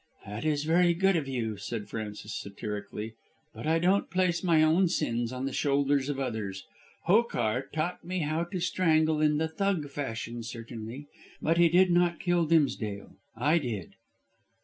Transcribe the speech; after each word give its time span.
"That 0.25 0.43
is 0.45 0.63
very 0.63 0.95
good 0.95 1.15
of 1.15 1.27
you," 1.27 1.57
said 1.57 1.87
Frances 1.87 2.33
satirically, 2.33 3.13
"but 3.53 3.67
I 3.67 3.77
don't 3.77 4.09
place 4.09 4.43
my 4.43 4.63
own 4.63 4.87
sins 4.87 5.31
on 5.31 5.45
the 5.45 5.53
shoulders 5.53 6.09
of 6.09 6.19
others. 6.19 6.65
Hokar 7.05 7.67
taught 7.71 8.03
me 8.03 8.21
how 8.21 8.45
to 8.45 8.59
strangle 8.59 9.21
in 9.21 9.37
the 9.37 9.47
Thug 9.47 9.91
fashion 9.91 10.41
certainly, 10.41 11.05
but 11.39 11.59
he 11.59 11.69
did 11.69 11.91
not 11.91 12.19
kill 12.19 12.47
Dimsdale. 12.47 13.15
I 13.35 13.59
did." 13.59 13.93